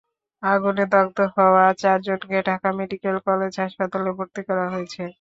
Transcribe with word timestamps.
আগুনে 0.43 0.83
দগ্ধ 0.93 1.17
হওয়া 1.35 1.65
চারজনকে 1.81 2.37
ঢাকা 2.49 2.69
মেডিকেল 2.79 3.15
কলেজ 3.27 3.53
হাসপাতালে 3.63 4.09
ভর্তি 4.17 4.41
করা 4.49 4.65
হয়েছে। 4.73 5.01